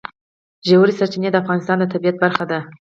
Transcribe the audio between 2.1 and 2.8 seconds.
برخه ده.